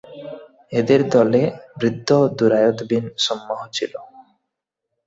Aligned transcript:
এদের 0.71 1.01
দলে 1.09 1.41
বৃদ্ধ 1.79 2.09
দুরায়দ 2.37 2.77
বিন 2.89 3.05
ছম্মাহও 3.17 3.67
ছিল। 3.73 3.93